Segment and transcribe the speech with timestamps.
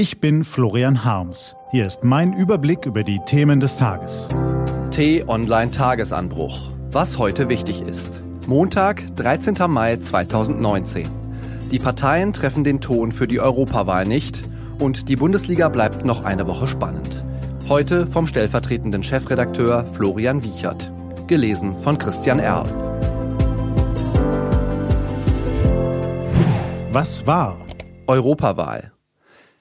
[0.00, 1.54] Ich bin Florian Harms.
[1.72, 4.28] Hier ist mein Überblick über die Themen des Tages.
[4.90, 6.72] T-Online Tagesanbruch.
[6.90, 8.22] Was heute wichtig ist.
[8.46, 9.56] Montag, 13.
[9.68, 11.06] Mai 2019.
[11.70, 14.42] Die Parteien treffen den Ton für die Europawahl nicht
[14.78, 17.22] und die Bundesliga bleibt noch eine Woche spannend.
[17.68, 20.90] Heute vom stellvertretenden Chefredakteur Florian Wiechert.
[21.26, 22.64] Gelesen von Christian Erl.
[26.90, 27.58] Was war?
[28.06, 28.92] Europawahl.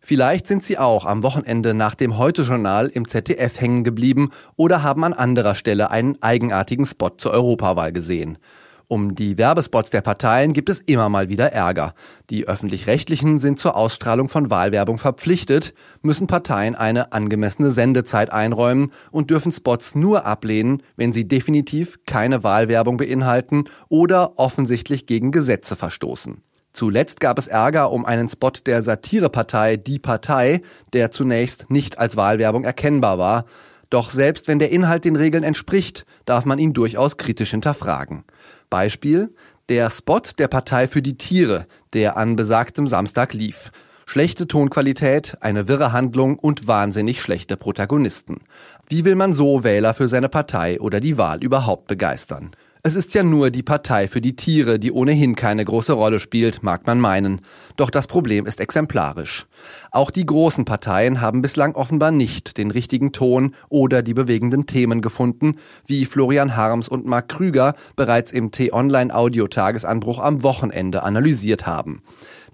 [0.10, 5.04] Vielleicht sind Sie auch am Wochenende nach dem Heute-Journal im ZDF hängen geblieben oder haben
[5.04, 8.39] an anderer Stelle einen eigenartigen Spot zur Europawahl gesehen.
[8.88, 11.93] Um die Werbespots der Parteien gibt es immer mal wieder Ärger.
[12.32, 19.30] Die öffentlich-rechtlichen sind zur Ausstrahlung von Wahlwerbung verpflichtet, müssen Parteien eine angemessene Sendezeit einräumen und
[19.30, 26.41] dürfen Spots nur ablehnen, wenn sie definitiv keine Wahlwerbung beinhalten oder offensichtlich gegen Gesetze verstoßen.
[26.79, 30.61] Zuletzt gab es Ärger um einen Spot der Satirepartei Die Partei,
[30.93, 33.44] der zunächst nicht als Wahlwerbung erkennbar war.
[33.89, 38.23] Doch selbst wenn der Inhalt den Regeln entspricht, darf man ihn durchaus kritisch hinterfragen.
[38.69, 39.35] Beispiel
[39.67, 43.73] der Spot der Partei für die Tiere, der an besagtem Samstag lief.
[44.05, 48.39] Schlechte Tonqualität, eine wirre Handlung und wahnsinnig schlechte Protagonisten.
[48.88, 52.52] Wie will man so Wähler für seine Partei oder die Wahl überhaupt begeistern?
[52.81, 56.63] Es ist ja nur die Partei für die Tiere, die ohnehin keine große Rolle spielt,
[56.63, 57.41] mag man meinen.
[57.75, 59.47] Doch das Problem ist exemplarisch.
[59.91, 65.02] Auch die großen Parteien haben bislang offenbar nicht den richtigen Ton oder die bewegenden Themen
[65.02, 65.57] gefunden,
[65.88, 72.02] wie Florian Harms und Marc Krüger bereits im T-Online-Audio-Tagesanbruch am Wochenende analysiert haben.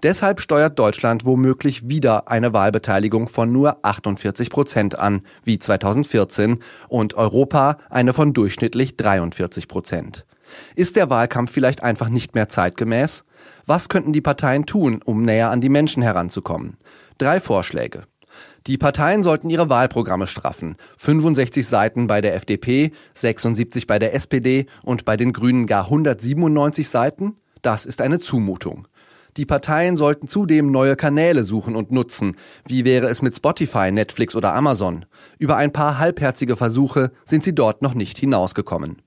[0.02, 7.14] Deshalb steuert Deutschland womöglich wieder eine Wahlbeteiligung von nur 48 Prozent an, wie 2014, und
[7.14, 10.26] Europa eine von durchschnittlich 43 Prozent.
[10.74, 13.24] Ist der Wahlkampf vielleicht einfach nicht mehr zeitgemäß?
[13.66, 16.76] Was könnten die Parteien tun, um näher an die Menschen heranzukommen?
[17.18, 18.02] Drei Vorschläge.
[18.66, 20.76] Die Parteien sollten ihre Wahlprogramme straffen.
[20.98, 26.88] 65 Seiten bei der FDP, 76 bei der SPD und bei den Grünen gar 197
[26.88, 27.36] Seiten?
[27.62, 28.88] Das ist eine Zumutung.
[29.36, 32.36] Die Parteien sollten zudem neue Kanäle suchen und nutzen.
[32.66, 35.04] Wie wäre es mit Spotify, Netflix oder Amazon?
[35.38, 39.02] Über ein paar halbherzige Versuche sind sie dort noch nicht hinausgekommen.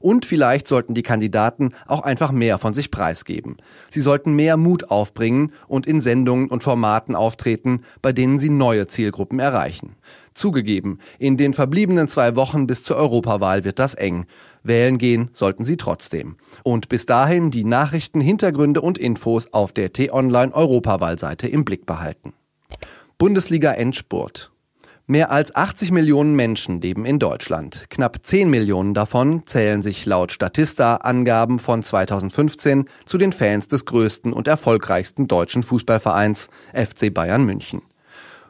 [0.00, 3.56] Und vielleicht sollten die Kandidaten auch einfach mehr von sich preisgeben.
[3.90, 8.86] Sie sollten mehr Mut aufbringen und in Sendungen und Formaten auftreten, bei denen sie neue
[8.86, 9.96] Zielgruppen erreichen.
[10.34, 14.26] Zugegeben, in den verbliebenen zwei Wochen bis zur Europawahl wird das eng.
[14.64, 16.36] Wählen gehen sollten Sie trotzdem.
[16.64, 22.32] Und bis dahin die Nachrichten, Hintergründe und Infos auf der T-Online Europawahlseite im Blick behalten.
[23.16, 24.50] Bundesliga Endspurt.
[25.06, 27.90] Mehr als 80 Millionen Menschen leben in Deutschland.
[27.90, 34.32] Knapp 10 Millionen davon zählen sich laut Statista-Angaben von 2015 zu den Fans des größten
[34.32, 37.82] und erfolgreichsten deutschen Fußballvereins FC Bayern München.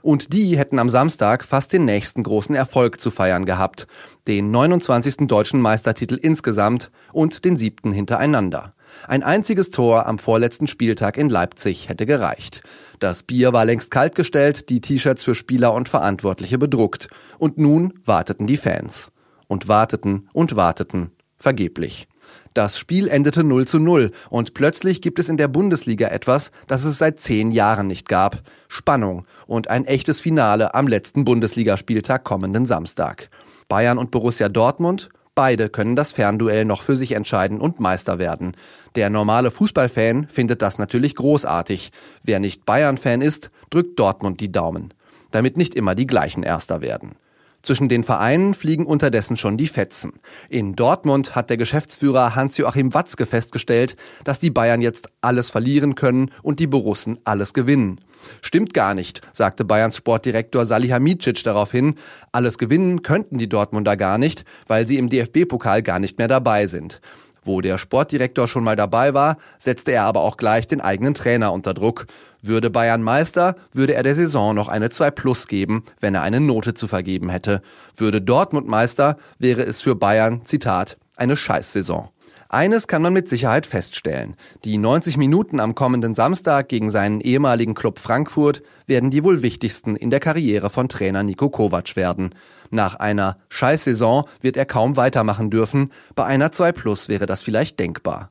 [0.01, 3.89] Und die hätten am Samstag fast den nächsten großen Erfolg zu feiern gehabt.
[4.29, 5.27] Den 29.
[5.27, 8.75] deutschen Meistertitel insgesamt und den siebten hintereinander.
[9.09, 12.62] Ein einziges Tor am vorletzten Spieltag in Leipzig hätte gereicht.
[12.99, 17.09] Das Bier war längst kaltgestellt, die T-Shirts für Spieler und Verantwortliche bedruckt.
[17.38, 19.12] Und nun warteten die Fans.
[19.49, 21.10] Und warteten und warteten.
[21.37, 22.09] Vergeblich.
[22.55, 26.84] Das Spiel endete 0 zu 0 und plötzlich gibt es in der Bundesliga etwas, das
[26.84, 28.43] es seit zehn Jahren nicht gab.
[28.69, 33.28] Spannung und ein echtes Finale am letzten Bundesligaspieltag kommenden Samstag.
[33.69, 38.56] Bayern und Borussia Dortmund Beide können das Fernduell noch für sich entscheiden und Meister werden.
[38.95, 41.91] Der normale Fußballfan findet das natürlich großartig.
[42.22, 44.94] Wer nicht Bayern-Fan ist, drückt Dortmund die Daumen.
[45.33, 47.17] Damit nicht immer die gleichen Erster werden.
[47.65, 50.13] Zwischen den Vereinen fliegen unterdessen schon die Fetzen.
[50.51, 56.31] In Dortmund hat der Geschäftsführer Hans-Joachim Watzke festgestellt, dass die Bayern jetzt alles verlieren können
[56.43, 58.03] und die Borussen alles gewinnen.
[58.43, 61.95] Stimmt gar nicht, sagte Bayerns Sportdirektor Salihamidzic daraufhin.
[62.33, 66.67] Alles gewinnen könnten die Dortmunder gar nicht, weil sie im DFB-Pokal gar nicht mehr dabei
[66.67, 67.01] sind.
[67.44, 71.53] Wo der Sportdirektor schon mal dabei war, setzte er aber auch gleich den eigenen Trainer
[71.53, 72.06] unter Druck.
[72.43, 76.41] Würde Bayern Meister, würde er der Saison noch eine 2 Plus geben, wenn er eine
[76.41, 77.62] Note zu vergeben hätte.
[77.96, 82.08] Würde Dortmund Meister, wäre es für Bayern, Zitat, eine Scheißsaison.
[82.55, 84.37] Eines kann man mit Sicherheit feststellen.
[84.65, 89.97] Die 90 Minuten am kommenden Samstag gegen seinen ehemaligen Club Frankfurt werden die wohl wichtigsten
[89.97, 92.33] in der Karriere von Trainer Nico Kovac werden.
[92.71, 97.81] Nach einer Scheißsaison wird er kaum weitermachen dürfen, bei einer 2 Plus wäre das vielleicht
[97.81, 98.31] denkbar.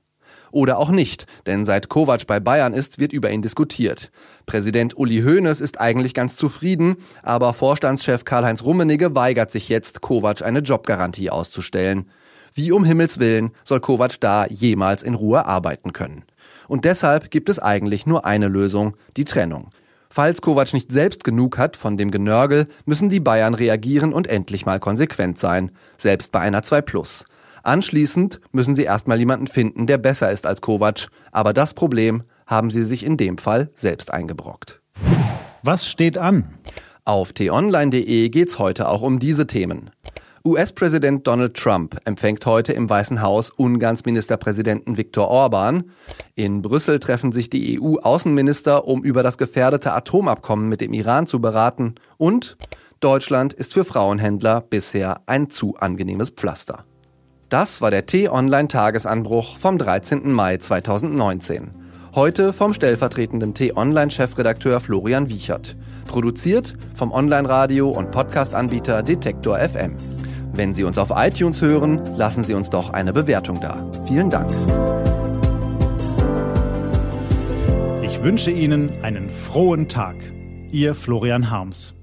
[0.52, 4.10] Oder auch nicht, denn seit Kovac bei Bayern ist, wird über ihn diskutiert.
[4.46, 10.44] Präsident Uli Hoeneß ist eigentlich ganz zufrieden, aber Vorstandschef Karl-Heinz Rummenigge weigert sich jetzt, Kovac
[10.44, 12.06] eine Jobgarantie auszustellen.
[12.56, 16.24] Wie um Himmels Willen soll Kovac da jemals in Ruhe arbeiten können?
[16.68, 19.70] Und deshalb gibt es eigentlich nur eine Lösung, die Trennung.
[20.12, 24.68] Falls Kovac nicht selbst genug hat von dem Genörgel, müssen die Bayern reagieren und endlich
[24.68, 27.26] mal konsequent sein, selbst bei einer 2 Plus.
[27.64, 32.70] Anschließend müssen sie erstmal jemanden finden, der besser ist als Kovac, aber das Problem haben
[32.70, 34.80] sie sich in dem Fall selbst eingebrockt.
[35.64, 36.54] Was steht an?
[37.04, 39.90] Auf t-online.de geht's heute auch um diese Themen.
[40.46, 45.86] US-Präsident Donald Trump empfängt heute im Weißen Haus Ungarns Ministerpräsidenten Viktor Orban.
[46.36, 51.40] In Brüssel treffen sich die EU-Außenminister, um über das gefährdete Atomabkommen mit dem Iran zu
[51.40, 51.96] beraten.
[52.18, 52.58] Und
[53.00, 56.84] Deutschland ist für Frauenhändler bisher ein zu angenehmes Pflaster.
[57.48, 60.30] Das war der T-Online-Tagesanbruch vom 13.
[60.30, 61.72] Mai 2019.
[62.16, 65.78] Heute vom stellvertretenden T-Online-Chefredakteur Florian Wiechert.
[66.06, 69.96] Produziert vom Online-Radio- und Podcast-Anbieter Detektor FM.
[70.56, 73.90] Wenn Sie uns auf iTunes hören, lassen Sie uns doch eine Bewertung da.
[74.06, 74.52] Vielen Dank.
[78.04, 80.16] Ich wünsche Ihnen einen frohen Tag.
[80.72, 81.96] Ihr Florian Harms.